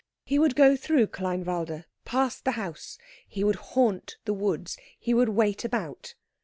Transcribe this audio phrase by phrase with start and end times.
[0.25, 5.29] He would go through Kleinwalde, past the house; he would haunt the woods; he would
[5.29, 6.15] wait about.